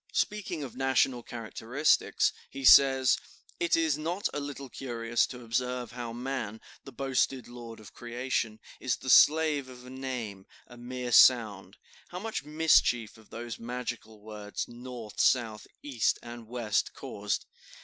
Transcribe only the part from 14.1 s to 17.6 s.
words, North, South, East, and West caused!